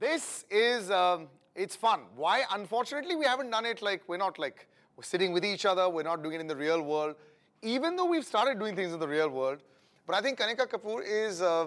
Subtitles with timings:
[0.00, 2.00] This is, um, it's fun.
[2.16, 2.44] Why?
[2.52, 4.66] Unfortunately, we haven't done it like, we're not like,
[4.96, 7.16] we're sitting with each other, we're not doing it in the real world,
[7.60, 9.58] even though we've started doing things in the real world.
[10.06, 11.66] But I think Kanika Kapoor is uh,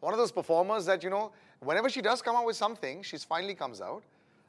[0.00, 3.18] one of those performers that, you know, whenever she does come out with something, she
[3.18, 4.02] finally comes out.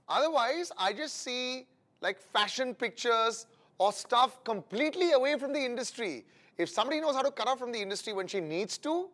[0.08, 1.68] Otherwise, I just see
[2.00, 3.46] like fashion pictures
[3.78, 6.24] or stuff completely away from the industry.
[6.58, 9.10] If somebody knows how to cut out from the industry when she needs to,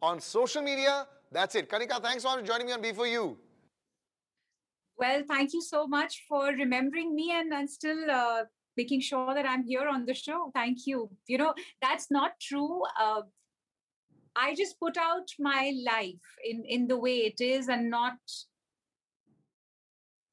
[0.00, 1.68] on social media, that's it.
[1.68, 3.36] Kanika, thanks for joining me on B4U.
[4.98, 8.42] Well, thank you so much for remembering me and, and still uh,
[8.76, 10.50] making sure that I'm here on the show.
[10.54, 11.08] Thank you.
[11.26, 12.82] You know, that's not true.
[13.00, 13.22] Uh,
[14.34, 18.14] I just put out my life in, in the way it is and not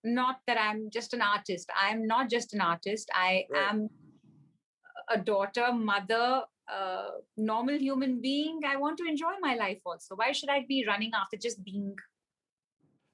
[0.05, 1.67] not that I'm just an artist.
[1.75, 3.09] I'm not just an artist.
[3.13, 3.69] I right.
[3.69, 3.89] am
[5.09, 8.59] a daughter, mother, uh, normal human being.
[8.67, 10.15] I want to enjoy my life also.
[10.15, 11.95] Why should I be running after just being?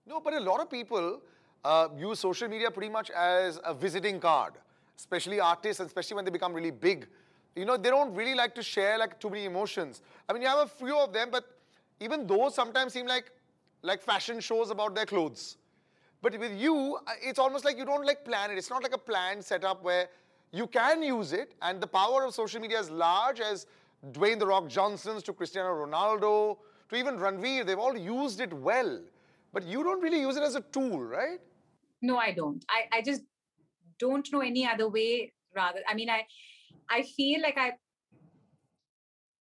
[0.05, 1.21] No, but a lot of people
[1.63, 4.53] uh, use social media pretty much as a visiting card,
[4.97, 7.07] especially artists, and especially when they become really big.
[7.55, 10.01] You know, they don't really like to share like too many emotions.
[10.27, 11.45] I mean, you have a few of them, but
[11.99, 13.31] even those sometimes seem like
[13.83, 15.57] like fashion shows about their clothes.
[16.21, 18.57] But with you, uh, it's almost like you don't like plan it.
[18.57, 20.07] It's not like a planned setup where
[20.51, 23.65] you can use it, and the power of social media is large as
[24.11, 26.57] Dwayne The Rock Johnson's to Cristiano Ronaldo
[26.89, 27.65] to even Ranveer.
[27.65, 28.99] They've all used it well.
[29.53, 31.39] But you don't really use it as a tool, right?
[32.01, 32.65] No i don't.
[32.69, 33.21] I i just
[33.99, 36.25] don't know any other way rather i mean i
[36.89, 37.73] i feel like i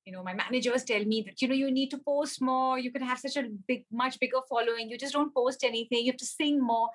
[0.07, 2.91] you know my managers tell me that you know you need to post more you
[2.93, 6.19] can have such a big much bigger following you just don't post anything you have
[6.19, 6.89] to sing more.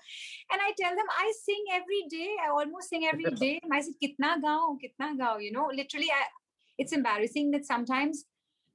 [0.51, 3.59] And i tell them i sing every day i almost sing every day.
[3.71, 6.23] I said kitna gao kitna gao you know literally i
[6.77, 8.25] it's embarrassing that sometimes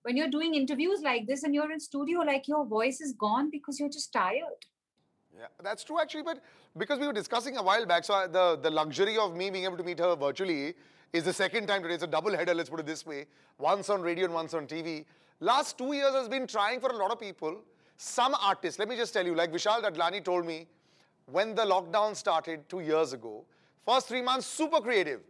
[0.03, 3.51] when you're doing interviews like this and you're in studio like your voice is gone
[3.51, 4.69] because you're just tired
[5.41, 6.43] yeah, that's true actually, but
[6.77, 9.65] because we were discussing a while back, so I, the, the luxury of me being
[9.65, 10.75] able to meet her virtually
[11.15, 11.95] is the second time today.
[11.95, 13.27] It's a double header, let's put it this way.
[13.59, 15.07] Once on radio and once on TV.
[15.41, 17.63] Last two years has been trying for a lot of people.
[17.97, 20.67] Some artists, let me just tell you, like Vishal Dadlani told me,
[21.27, 23.45] when the lockdown started two years ago,
[23.87, 25.21] first three months, super creative.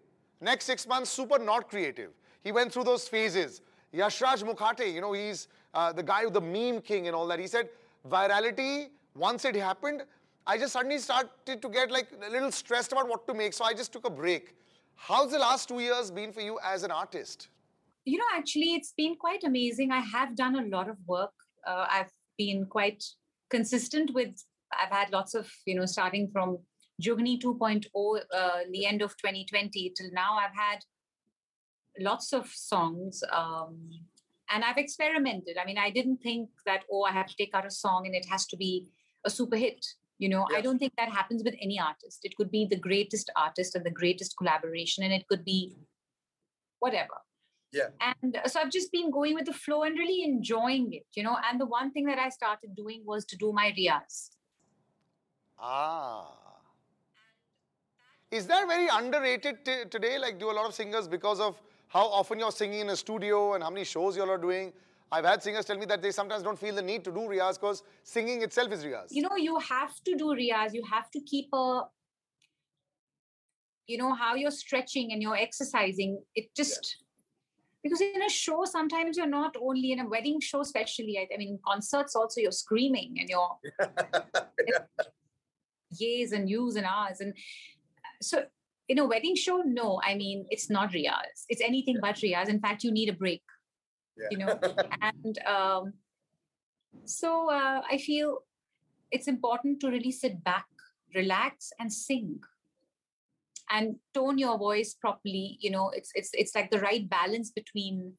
[0.40, 2.10] Next six months, super not creative.
[2.42, 3.60] He went through those phases.
[3.94, 7.38] Yashraj Mukhate, you know, he's uh, the guy with the meme king and all that.
[7.38, 7.68] He said,
[8.08, 8.88] virality
[9.20, 10.02] once it happened,
[10.46, 13.52] I just suddenly started to get like a little stressed about what to make.
[13.52, 14.54] So I just took a break.
[14.96, 17.48] How's the last two years been for you as an artist?
[18.04, 19.92] You know, actually, it's been quite amazing.
[19.92, 21.32] I have done a lot of work.
[21.66, 23.04] Uh, I've been quite
[23.50, 24.34] consistent with,
[24.72, 26.58] I've had lots of, you know, starting from
[27.02, 27.86] Jugni 2.0,
[28.34, 30.78] uh, the end of 2020 till now, I've had
[31.98, 33.22] lots of songs.
[33.30, 33.90] Um,
[34.50, 35.56] and I've experimented.
[35.62, 38.14] I mean, I didn't think that, oh, I have to take out a song and
[38.14, 38.86] it has to be
[39.24, 39.86] a super hit.
[40.18, 40.46] You know.
[40.54, 42.20] I don't think that happens with any artist.
[42.24, 45.76] It could be the greatest artist and the greatest collaboration, and it could be
[46.78, 47.18] whatever.
[47.72, 47.88] Yeah.
[48.22, 51.22] And uh, so I've just been going with the flow and really enjoying it, you
[51.22, 51.36] know.
[51.48, 54.30] And the one thing that I started doing was to do my riyaz.
[55.58, 56.36] Ah.
[58.30, 60.18] Is that very underrated t- today?
[60.18, 63.54] Like, do a lot of singers because of how often you're singing in a studio
[63.54, 64.72] and how many shows you all are doing?
[65.12, 67.54] I've had singers tell me that they sometimes don't feel the need to do riyaz
[67.60, 69.06] because singing itself is riyaz.
[69.10, 70.72] You know, you have to do riyaz.
[70.72, 71.82] You have to keep a,
[73.88, 76.22] you know, how you're stretching and you're exercising.
[76.36, 76.98] It just,
[77.82, 81.38] because in a show, sometimes you're not only in a wedding show, especially, I, I
[81.38, 84.78] mean, concerts also, you're screaming and you're yeah.
[86.00, 87.20] yays and yous and ahs.
[87.20, 88.44] And uh, so
[88.88, 91.46] in a wedding show, no, I mean, it's not riyaz.
[91.48, 92.00] It's anything yeah.
[92.12, 92.48] but riyaz.
[92.48, 93.42] In fact, you need a break
[94.16, 94.28] yeah.
[94.30, 94.58] you know
[95.02, 95.92] and um,
[97.04, 98.38] so uh, i feel
[99.10, 100.66] it's important to really sit back
[101.14, 102.40] relax and sing.
[103.72, 108.14] And tone your voice properly you know it's it's it's like the right balance between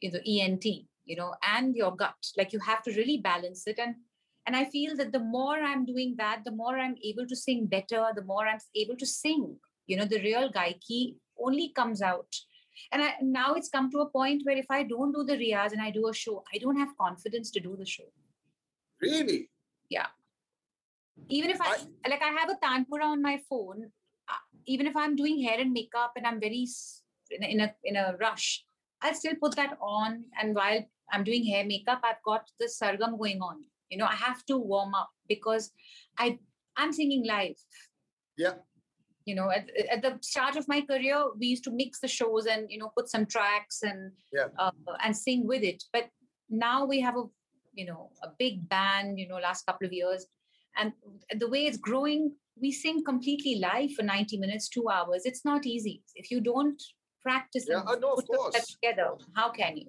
[0.00, 2.16] you know ent you know and your gut.
[2.36, 3.78] Like you have to really balance it.
[3.78, 3.94] And
[4.46, 7.66] and i feel that the more i'm doing that the more i'm able to sing
[7.66, 9.56] better the more i'm able to sing.
[9.86, 12.34] You know the real gaiki only comes out
[12.92, 15.72] and I, now it's come to a point where if I don't do the riyaz
[15.72, 18.10] and I do a show, I don't have confidence to do the show.
[19.00, 19.50] Really?
[19.88, 20.06] Yeah.
[21.28, 23.90] even if I, I, like I have a tanpura on my phone,
[24.28, 26.66] uh, even if I'm doing hair and makeup and I'm very
[27.30, 28.64] in a, in a in a rush,
[29.02, 30.24] I'll still put that on.
[30.40, 33.64] And while I'm doing hair makeup, I've got the sargam going on.
[33.90, 35.70] You know, I have to warm up because
[36.18, 36.38] I
[36.76, 37.56] I'm singing live.
[38.36, 38.54] Yeah.
[39.26, 42.46] You know, at, at the start of my career, we used to mix the shows
[42.46, 44.46] and you know put some tracks and yeah.
[44.58, 44.70] uh,
[45.04, 45.82] and sing with it.
[45.92, 46.08] But
[46.48, 47.24] now we have a
[47.74, 49.18] you know a big band.
[49.18, 50.26] You know, last couple of years,
[50.78, 50.92] and
[51.38, 55.22] the way it's growing, we sing completely live for 90 minutes, two hours.
[55.24, 56.02] It's not easy.
[56.14, 56.80] If you don't
[57.22, 59.86] practice yeah, and no, put that together, how can you?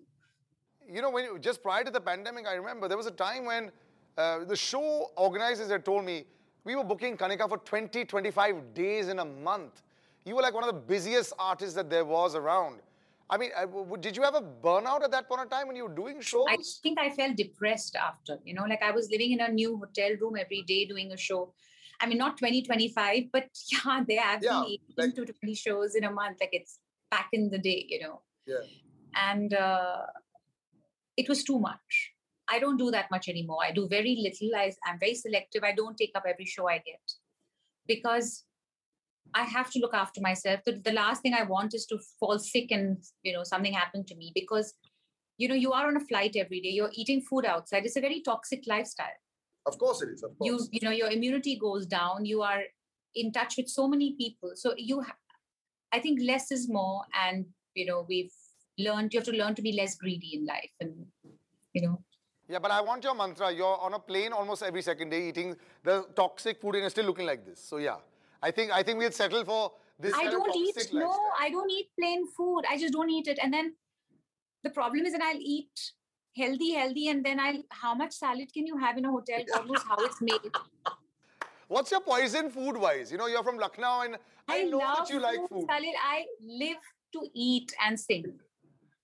[0.89, 3.45] You know, when you, just prior to the pandemic, I remember there was a time
[3.45, 3.71] when
[4.17, 6.25] uh, the show organizers had told me
[6.67, 9.83] we were booking Kanika for 20, 25 days in a month.
[10.25, 12.81] You were like one of the busiest artists that there was around.
[13.29, 13.51] I mean,
[14.01, 16.45] did you have a burnout at that point of time when you were doing shows?
[16.49, 19.77] I think I felt depressed after, you know, like I was living in a new
[19.77, 21.53] hotel room every day doing a show.
[22.01, 25.55] I mean, not 20, 25, but yeah, there have yeah, been 18 like, to 20
[25.55, 26.37] shows in a month.
[26.41, 26.79] Like it's
[27.09, 28.21] back in the day, you know.
[28.45, 28.57] Yeah.
[29.15, 30.01] And uh,
[31.15, 32.13] it was too much.
[32.49, 33.59] I don't do that much anymore.
[33.63, 34.55] I do very little.
[34.55, 35.63] I, I'm very selective.
[35.63, 37.01] I don't take up every show I get
[37.87, 38.45] because
[39.33, 40.61] I have to look after myself.
[40.65, 44.07] The, the last thing I want is to fall sick and you know something happened
[44.07, 44.73] to me because
[45.37, 46.69] you know you are on a flight every day.
[46.69, 47.85] You're eating food outside.
[47.85, 49.19] It's a very toxic lifestyle.
[49.65, 50.23] Of course it is.
[50.23, 50.47] Of course.
[50.47, 52.25] You you know your immunity goes down.
[52.25, 52.61] You are
[53.15, 54.51] in touch with so many people.
[54.55, 55.17] So you, ha-
[55.91, 58.31] I think less is more, and you know we've
[58.77, 59.13] learned.
[59.13, 61.05] You have to learn to be less greedy in life, and
[61.73, 62.03] you know.
[62.49, 63.51] Yeah, but I want your mantra.
[63.51, 67.05] You're on a plane almost every second day eating the toxic food and you're still
[67.05, 67.59] looking like this.
[67.59, 67.97] So yeah.
[68.41, 70.13] I think I think we'll settle for this.
[70.13, 70.75] I don't eat.
[70.75, 70.99] Lifestyle.
[70.99, 72.63] No, I don't eat plain food.
[72.69, 73.39] I just don't eat it.
[73.41, 73.73] And then
[74.63, 75.91] the problem is that I'll eat
[76.35, 77.63] healthy, healthy, and then I'll.
[77.69, 79.39] How much salad can you have in a hotel?
[79.51, 80.39] God knows how it's made.
[81.67, 83.11] What's your poison food wise?
[83.11, 84.17] You know, you're from Lucknow, and
[84.47, 85.65] I, I know that you like food.
[85.67, 85.95] Salad.
[86.01, 86.77] I live
[87.13, 88.39] to eat and sing.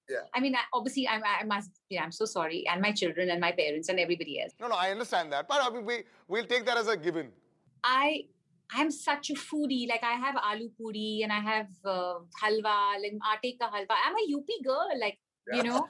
[0.10, 0.18] Yeah.
[0.36, 1.72] I mean, obviously, I, I must.
[1.90, 4.52] Yeah, I'm so sorry, and my children and my parents and everybody else.
[4.60, 7.32] No, no, I understand that, but I mean, we we'll take that as a given.
[7.84, 8.26] I
[8.72, 9.88] I'm such a foodie.
[9.88, 13.96] Like I have aloo puri and I have uh, halwa, like aate ka halwa.
[14.06, 14.90] I'm a UP girl.
[15.00, 15.58] Like yeah.
[15.58, 15.88] you know,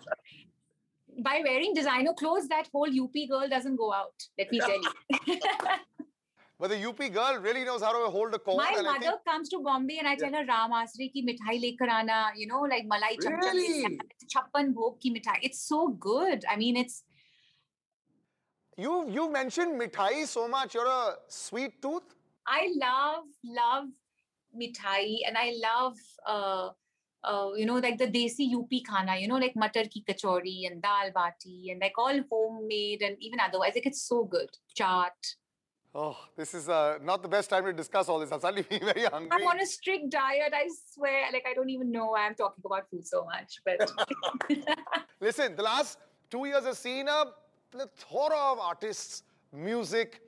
[1.24, 4.13] by wearing designer clothes, that whole UP girl doesn't go out.
[4.38, 4.92] Let me tell you.
[6.63, 8.56] but the UP girl really knows how to hold a cone.
[8.56, 9.25] My mother think...
[9.25, 12.19] comes to Bombay and I tell her Ram Asrey ki mithai lekar aana.
[12.38, 14.00] You know, like malai really?
[14.33, 15.33] chappan bhog ki mithai.
[15.42, 16.45] It's so good.
[16.50, 17.04] I mean, it's.
[18.77, 20.74] You you mentioned mithai so much.
[20.74, 22.15] You're a sweet tooth.
[22.48, 23.92] I love, love
[24.57, 26.69] mithai and I love, uh,
[27.25, 30.81] uh, you know, like the desi UP khana, you know, like matar ki kachori and
[30.81, 33.74] dal bati and like all homemade and even otherwise.
[33.75, 34.59] Like it's so good.
[34.80, 35.33] Chaat.
[35.95, 38.31] Oh, this is uh, not the best time to discuss all this.
[38.31, 39.30] I'm suddenly feeling very hungry.
[39.31, 40.51] I'm on a strict diet.
[40.54, 41.25] I swear.
[41.31, 43.60] Like I don't even know why I'm talking about food so much.
[43.63, 43.92] But
[45.19, 46.00] listen, the last
[46.31, 47.25] two years have seen a
[47.69, 50.22] plethora of artists, music,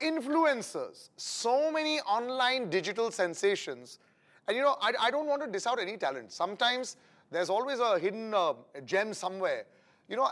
[0.00, 3.98] influencers, so many online digital sensations.
[4.46, 6.30] And you know, I, I don't want to diss out any talent.
[6.30, 6.96] Sometimes
[7.32, 8.54] there's always a hidden uh,
[8.84, 9.64] gem somewhere.
[10.08, 10.28] You know,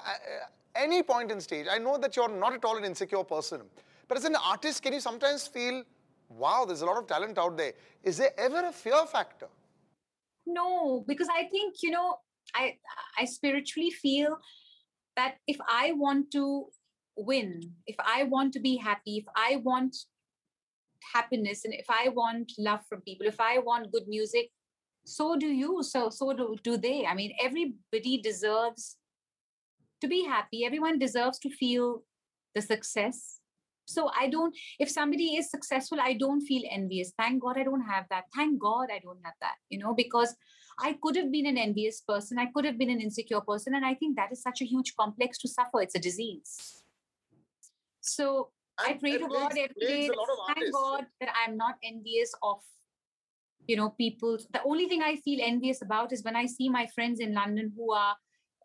[0.77, 3.63] any point in stage, I know that you're not at all an insecure person.
[4.08, 5.84] But as an artist, can you sometimes feel,
[6.31, 7.74] wow, there's a lot of talent out there?
[8.03, 9.48] Is there ever a fear factor?
[10.46, 12.17] No, because I think, you know,
[12.55, 12.77] I
[13.19, 14.38] I spiritually feel
[15.17, 16.67] that if I want to
[17.17, 19.94] win, if I want to be happy, if I want
[21.12, 24.48] happiness, and if I want love from people, if I want good music,
[25.05, 25.82] so do you.
[25.82, 27.05] So so do, do they.
[27.05, 28.96] I mean, everybody deserves
[30.00, 30.65] to be happy.
[30.65, 32.05] Everyone deserves to feel
[32.55, 33.38] the success.
[33.89, 37.13] So I don't, if somebody is successful, I don't feel envious.
[37.19, 38.25] Thank God I don't have that.
[38.35, 40.37] Thank God I don't have that, you know, because
[40.79, 42.39] I could have been an envious person.
[42.39, 43.75] I could have been an insecure person.
[43.75, 45.81] And I think that is such a huge complex to suffer.
[45.81, 46.83] It's a disease.
[48.03, 50.11] So I pray to God every day.
[50.55, 52.59] Thank God that I'm not envious of,
[53.67, 54.37] you know, people.
[54.53, 57.73] The only thing I feel envious about is when I see my friends in London
[57.75, 58.17] who are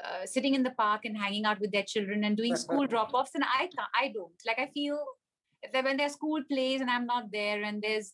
[0.03, 3.31] uh, sitting in the park and hanging out with their children and doing school drop-offs,
[3.35, 4.33] and I I don't.
[4.45, 4.99] Like I feel
[5.71, 8.13] that when their school plays and I'm not there, and there's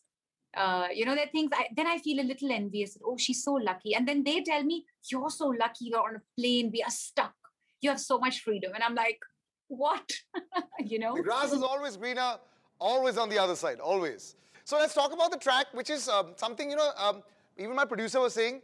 [0.58, 2.98] uh, you know, there are things, I, then I feel a little envious.
[3.05, 3.93] Oh, she's so lucky.
[3.93, 5.86] And then they tell me, You're so lucky.
[5.86, 6.72] You're on a plane.
[6.74, 7.34] We are stuck.
[7.81, 8.72] You have so much freedom.
[8.74, 9.19] And I'm like,
[9.67, 10.10] what?
[10.79, 11.15] you know?
[11.15, 12.38] The grass is always greener,
[12.79, 14.36] always on the other side, always.
[14.65, 17.24] So let's talk about the track, which is um, something, you know, um,
[17.58, 18.62] even my producer was saying,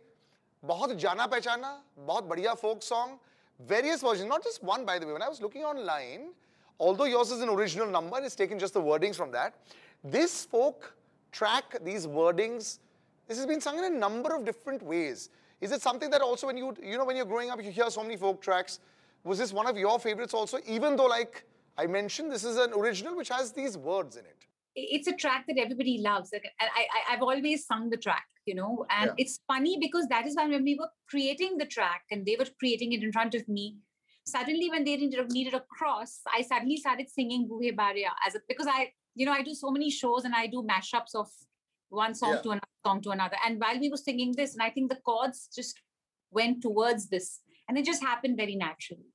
[0.64, 1.76] बहुत जाना पहचाना,
[2.06, 3.18] बहुत बढ़िया folk song,
[3.60, 5.12] various versions, not just one by the way.
[5.12, 6.32] When I was looking online,
[6.78, 9.54] although yours is an original number and it's taken just the wordings from that,
[10.04, 10.94] this folk
[11.32, 12.78] track, these wordings,
[13.26, 15.30] this has been sung in a number of different ways.
[15.60, 17.90] Is it something that also when you, you know, when you're growing up, you hear
[17.90, 18.80] so many folk tracks,
[19.24, 21.44] was this one of your favorites also, even though like
[21.78, 24.46] I mentioned, this is an original which has these words in it?
[24.75, 26.31] It's a track that everybody loves.
[26.33, 29.23] Like, I, I, I've always sung the track, you know, and yeah.
[29.23, 32.47] it's funny because that is why when we were creating the track and they were
[32.59, 33.77] creating it in front of me,
[34.25, 38.67] suddenly when they needed a cross, I suddenly started singing Buhe Bariyan as a, because
[38.67, 41.29] I, you know, I do so many shows and I do mashups of
[41.89, 42.41] one song yeah.
[42.41, 43.37] to another song to another.
[43.45, 45.79] And while we were singing this, and I think the chords just
[46.31, 47.39] went towards this,
[47.69, 49.05] and it just happened very naturally.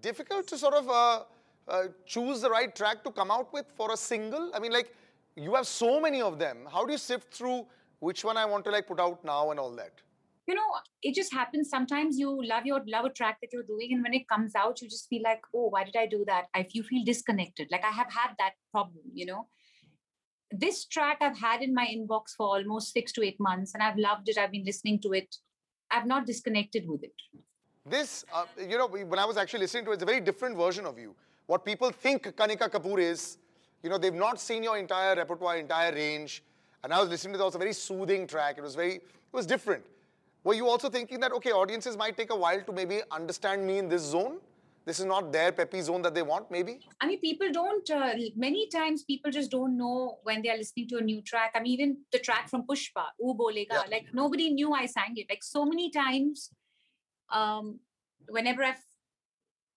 [0.00, 1.24] Difficult to sort of uh,
[1.70, 4.50] uh, choose the right track to come out with for a single.
[4.54, 4.94] I mean, like
[5.36, 6.68] you have so many of them.
[6.70, 7.66] How do you sift through
[8.00, 9.92] which one I want to like put out now and all that?
[10.46, 10.70] You know,
[11.02, 11.70] it just happens.
[11.70, 14.82] Sometimes you love your love a track that you're doing, and when it comes out,
[14.82, 16.46] you just feel like, oh, why did I do that?
[16.54, 17.68] I you feel disconnected.
[17.70, 19.04] Like I have had that problem.
[19.14, 19.46] You know,
[20.50, 23.96] this track I've had in my inbox for almost six to eight months, and I've
[23.96, 24.38] loved it.
[24.38, 25.36] I've been listening to it.
[25.90, 27.14] I've not disconnected with it.
[27.86, 30.56] This, uh, you know, when I was actually listening to it, it's a very different
[30.56, 31.14] version of you.
[31.50, 33.36] What people think Kanika Kapoor is,
[33.82, 36.44] you know, they've not seen your entire repertoire, entire range.
[36.84, 38.54] And I was listening to it, was a very soothing track.
[38.56, 39.82] It was very, it was different.
[40.44, 43.78] Were you also thinking that, okay, audiences might take a while to maybe understand me
[43.78, 44.38] in this zone?
[44.86, 48.14] this is not their peppy zone that they want maybe i mean people don't uh,
[48.34, 51.60] many times people just don't know when they are listening to a new track i
[51.60, 53.90] mean even the track from pushpa oo bolega yeah.
[53.94, 56.50] like nobody knew i sang it like so many times
[57.40, 57.78] um
[58.38, 58.82] whenever i've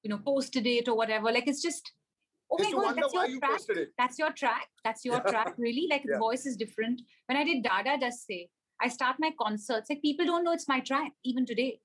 [0.03, 1.91] you know posted it or whatever like it's just
[2.51, 3.61] oh my god that's your you track
[3.97, 5.31] that's your track that's your yeah.
[5.31, 6.13] track really like yeah.
[6.13, 8.49] the voice is different when i did Da Da Dasse
[8.81, 11.79] i start my concerts like people don't know it's my track even today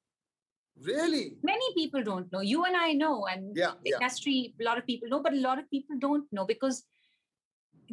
[0.82, 1.36] Really?
[1.42, 2.40] Many people don't know.
[2.40, 5.40] You and I know, and yeah, the industry, a lot of people know, but a
[5.40, 6.84] lot of people don't know because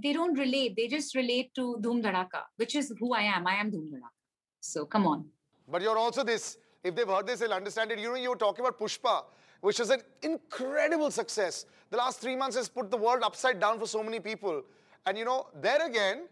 [0.02, 0.76] they don't relate.
[0.76, 3.48] They just relate to Dhoom Dhadaka, which is who I am.
[3.48, 4.12] I am Dhoom Dhadaka.
[4.60, 5.26] So come on.
[5.68, 6.58] But you're also this.
[6.84, 8.00] If they've heard this, they'll understand it.
[8.00, 9.24] You know, you were talking about Pushpa,
[9.66, 11.66] which is an incredible success.
[11.90, 14.62] The last three months has put the world upside down for so many people.
[15.08, 16.28] And you know, there again,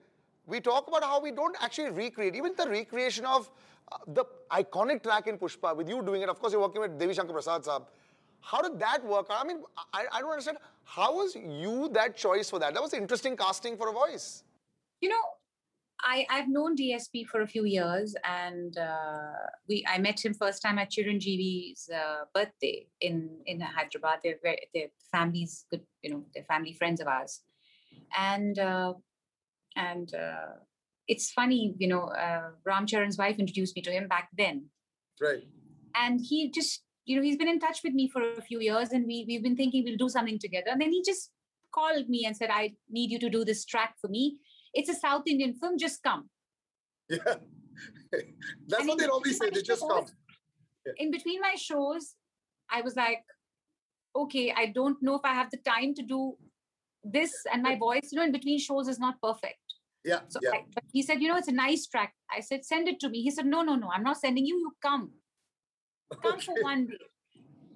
[0.45, 2.35] we talk about how we don't actually recreate.
[2.35, 3.49] Even the recreation of
[3.91, 6.99] uh, the iconic track in Pushpa, with you doing it, of course, you're working with
[6.99, 7.87] Devi Shankar Prasad Saab.
[8.39, 9.25] How did that work?
[9.31, 9.63] I mean,
[9.93, 10.59] I, I don't understand.
[10.83, 12.75] How was you that choice for that?
[12.75, 14.43] That was interesting casting for a voice.
[15.01, 15.23] You know,
[16.01, 20.61] I, I've known DSP for a few years, and uh, we I met him first
[20.61, 24.19] time at Chiranjeevi's uh, birthday in in Hyderabad.
[24.23, 27.41] They're very, their families good, you know, they're family friends of ours,
[28.17, 28.93] and uh,
[29.75, 30.55] and uh,
[31.07, 34.69] it's funny, you know, uh, Ram Charan's wife introduced me to him back then.
[35.21, 35.43] Right.
[35.95, 38.91] And he just, you know, he's been in touch with me for a few years
[38.91, 40.67] and we, we've been thinking we'll do something together.
[40.71, 41.31] And then he just
[41.73, 44.37] called me and said, I need you to do this track for me.
[44.73, 46.29] It's a South Indian film, just come.
[47.09, 47.17] Yeah.
[48.67, 50.05] That's and what they always say, they just shows, come.
[50.85, 50.93] Yeah.
[50.97, 52.15] In between my shows,
[52.71, 53.23] I was like,
[54.15, 56.37] okay, I don't know if I have the time to do
[57.03, 59.57] this and my voice, you know, in between shows is not perfect.
[60.05, 60.19] Yeah.
[60.27, 60.51] So yeah.
[60.51, 62.13] I, he said, you know, it's a nice track.
[62.31, 63.21] I said, send it to me.
[63.21, 64.57] He said, no, no, no, I'm not sending you.
[64.57, 65.11] You come.
[66.21, 66.45] Come okay.
[66.45, 66.97] for one day.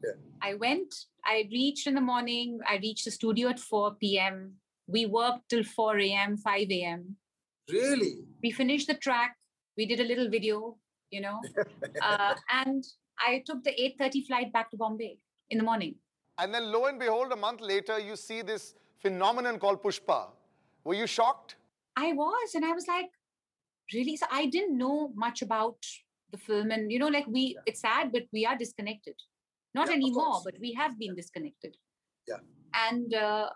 [0.03, 0.11] Yeah.
[0.43, 0.93] I went,
[1.25, 2.59] I reached in the morning.
[2.69, 4.53] I reached the studio at 4 p.m.
[4.87, 7.15] We worked till 4 a.m., 5 a.m.
[7.69, 8.19] Really?
[8.41, 9.35] We finished the track.
[9.75, 10.77] We did a little video,
[11.11, 11.41] you know,
[12.01, 12.83] uh, and
[13.19, 15.95] I took the 8.30 flight back to Bombay in the morning.
[16.39, 20.27] And then lo and behold, a month later, you see this phenomenon called Pushpa.
[20.83, 21.55] Were you shocked?
[21.95, 23.09] I was, and I was like,
[23.93, 24.15] really?
[24.15, 25.77] So I didn't know much about
[26.31, 27.61] the film, and you know, like we, yeah.
[27.65, 29.15] it's sad, but we are disconnected.
[29.73, 31.75] Not yeah, anymore, but we have been disconnected.
[32.27, 32.37] Yeah.
[32.89, 33.49] And uh,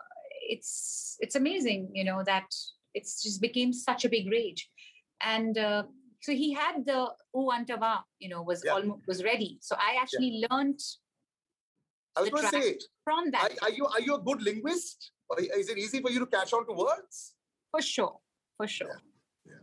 [0.53, 2.47] it's it's amazing, you know, that
[2.93, 4.69] it's just became such a big rage,
[5.21, 5.57] and.
[5.57, 5.83] Uh,
[6.23, 6.99] so he had the
[7.35, 8.73] Oo Antava, you know, was yeah.
[8.73, 9.57] almost was ready.
[9.59, 10.45] So I actually yeah.
[10.51, 10.79] learned.
[12.15, 13.41] I was going to say from that.
[13.41, 15.13] Are, are, you are you a good linguist?
[15.29, 17.33] Or is it easy for you to catch on to words?
[17.71, 18.19] For sure
[18.61, 19.01] for sure.
[19.45, 19.53] Yeah.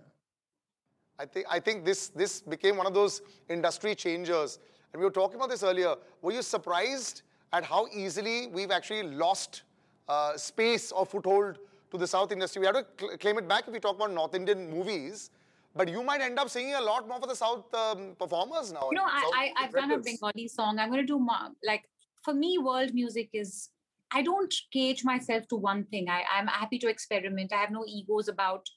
[1.20, 4.58] I think I think this this became one of those industry changers.
[4.92, 5.94] And we were talking about this earlier.
[6.22, 9.62] Were you surprised at how easily we've actually lost
[10.08, 11.58] uh, space or foothold
[11.90, 12.60] to the South industry?
[12.60, 15.30] We have to cl- claim it back if we talk about North Indian movies.
[15.76, 18.88] But you might end up singing a lot more for the South um, performers now.
[18.90, 20.78] You know, I, I, have done a Bengali song.
[20.78, 21.84] I'm going to do more, like,
[22.24, 23.68] for me, world music is,
[24.10, 26.08] I don't cage myself to one thing.
[26.08, 27.52] I, I'm happy to experiment.
[27.52, 28.68] I have no egos about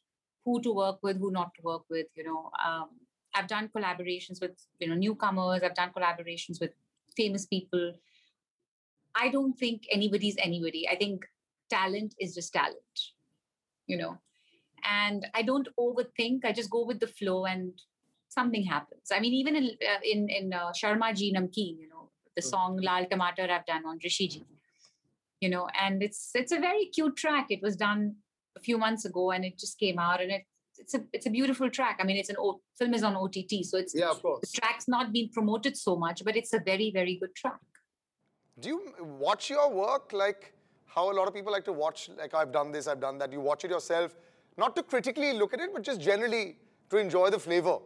[0.45, 2.07] who to work with, who not to work with.
[2.15, 2.89] You know, um,
[3.33, 5.63] I've done collaborations with you know newcomers.
[5.63, 6.71] I've done collaborations with
[7.15, 7.93] famous people.
[9.15, 10.87] I don't think anybody's anybody.
[10.89, 11.25] I think
[11.69, 12.99] talent is just talent,
[13.87, 14.17] you know.
[14.89, 16.45] And I don't overthink.
[16.45, 17.73] I just go with the flow, and
[18.29, 19.11] something happens.
[19.11, 22.49] I mean, even in uh, in, in uh, Sharma Ji Namkeen, you know, the Mm.
[22.49, 24.45] song Lal Tamatar I've done on Rishi Ji,
[25.41, 27.47] you know, and it's it's a very cute track.
[27.49, 28.15] It was done
[28.57, 30.43] a few months ago, and it just came out, and it
[30.79, 31.99] it's a it's a beautiful track.
[32.01, 34.51] I mean, it's an o- film is on OTT, so it's Yeah, of the course.
[34.51, 37.59] track's not been promoted so much, but it's a very very good track.
[38.61, 40.53] Do you watch your work like
[40.85, 43.31] how a lot of people like to watch, like I've done this, I've done that?
[43.31, 44.15] You watch it yourself,
[44.57, 46.57] not to critically look at it, but just generally
[46.91, 47.79] to enjoy the flavor.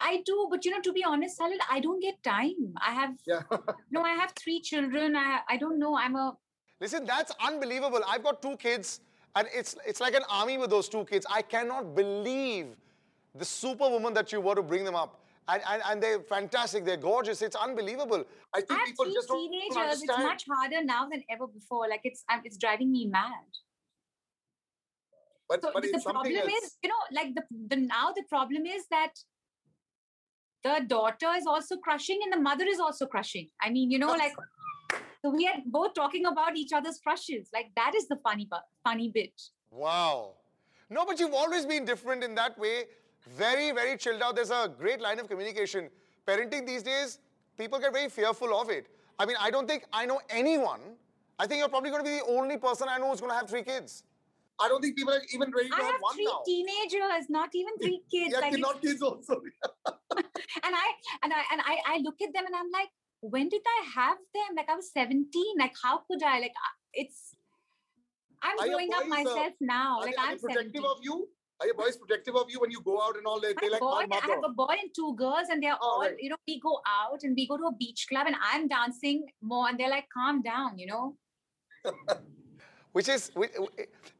[0.00, 2.74] I do, but you know, to be honest, Salil, I don't get time.
[2.76, 3.42] I have Yeah.
[3.90, 5.14] no, I have three children.
[5.14, 5.96] I I don't know.
[5.96, 6.36] I'm a
[6.80, 8.00] Listen, that's unbelievable.
[8.08, 9.00] I've got two kids,
[9.36, 11.26] and it's it's like an army with those two kids.
[11.30, 12.74] I cannot believe
[13.34, 15.21] the superwoman that you were to bring them up.
[15.48, 18.24] And, and, and they're fantastic, they're gorgeous, it's unbelievable.
[18.54, 20.02] I think have people just don't teenagers.
[20.02, 21.88] It's much harder now than ever before.
[21.88, 23.50] Like it's um, it's driving me mad.
[25.48, 26.52] But, So but the problem else.
[26.62, 29.14] is, you know, like the the now the problem is that
[30.62, 33.48] the daughter is also crushing and the mother is also crushing.
[33.60, 34.34] I mean, you know, like
[35.24, 37.48] so we are both talking about each other's crushes.
[37.52, 38.48] Like that is the funny
[38.84, 39.40] funny bit.
[39.70, 40.34] Wow.
[40.88, 42.84] No, but you've always been different in that way.
[43.26, 44.34] Very, very chilled out.
[44.36, 45.88] There's a great line of communication.
[46.26, 47.18] Parenting these days,
[47.56, 48.86] people get very fearful of it.
[49.18, 50.80] I mean, I don't think I know anyone.
[51.38, 53.36] I think you're probably going to be the only person I know who's going to
[53.36, 54.04] have three kids.
[54.60, 56.42] I don't think people are even ready to I have have one three now.
[56.44, 58.32] teenagers, not even three kids.
[58.32, 59.34] yeah, like kid- it's- not kids also.
[60.16, 60.86] and I
[61.22, 62.88] and I and I, I look at them and I'm like,
[63.20, 64.56] when did I have them?
[64.56, 65.26] Like I was 17.
[65.58, 66.40] Like how could I?
[66.40, 66.54] Like
[66.92, 67.34] it's
[68.42, 69.98] I'm Are your growing up boys, uh, myself now.
[70.00, 70.84] Are like they, I'm they protective 17.
[70.84, 71.28] of you?
[71.62, 73.40] Are your boys protective of you when you go out and all?
[73.40, 75.92] They, My they like boy, I have a boy and two girls, and they're all,
[75.92, 76.16] all, right.
[76.18, 79.26] you know, we go out and we go to a beach club and I'm dancing
[79.40, 81.16] more, and they're like, calm down, you know.
[82.92, 83.30] which is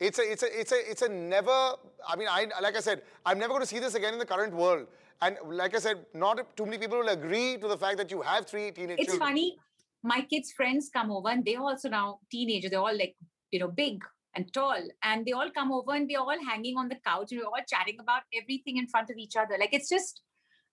[0.01, 1.75] it's a it's a it's a it's a never
[2.09, 4.25] i mean i like i said i'm never going to see this again in the
[4.25, 4.87] current world
[5.21, 8.23] and like i said not too many people will agree to the fact that you
[8.23, 9.57] have three teenage It's children funny.
[10.03, 12.73] My kids' friends come over, and they're also now teenagers.
[12.73, 13.15] They're all like,
[13.53, 14.03] you know, big
[14.35, 17.41] and tall, and they all come over and we're all hanging on the couch and
[17.41, 19.57] we're all chatting about everything in front of each other.
[19.59, 20.23] Like it's just,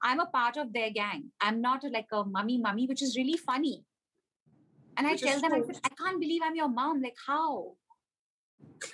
[0.02, 1.32] I'm a part of their gang.
[1.41, 3.84] I'm not like a mummy mummy, which is really funny.
[4.98, 7.02] And I Which tell them, I said, I can't believe I'm your mom.
[7.02, 7.76] Like how?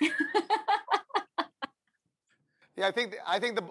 [2.76, 3.62] yeah i think i think the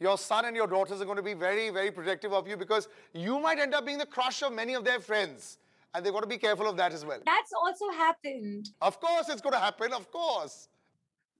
[0.00, 2.88] your son and your daughters are going to be very very protective of you because
[3.12, 5.58] you might end up being the crush of many of their friends
[5.94, 8.70] and they've got to be careful of that as well That's also happened.
[8.80, 10.68] of course it's going to happen of course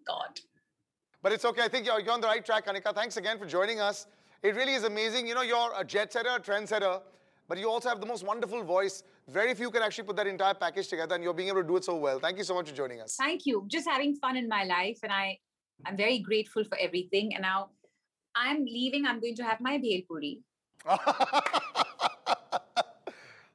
[0.06, 0.40] God.
[1.22, 1.62] But it's okay.
[1.62, 2.94] I think you're, you're on the right track, Kanika.
[2.94, 4.06] Thanks again for joining us.
[4.42, 5.26] It really is amazing.
[5.26, 7.00] You know, you're a jet setter, a trendsetter,
[7.48, 9.02] but you also have the most wonderful voice.
[9.28, 11.76] Very few can actually put that entire package together, and you're being able to do
[11.78, 12.18] it so well.
[12.18, 13.16] Thank you so much for joining us.
[13.16, 13.64] Thank you.
[13.68, 15.38] Just having fun in my life, and I,
[15.86, 17.34] I'm very grateful for everything.
[17.34, 17.70] And now,
[18.36, 19.06] I'm leaving.
[19.06, 20.40] I'm going to have my bhel puri.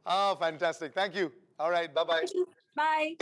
[0.09, 0.93] oh, fantastic.
[0.93, 1.31] Thank you.
[1.59, 1.93] All right.
[1.93, 2.17] Bye bye.
[2.19, 2.47] Thank you.
[2.75, 3.15] Bye.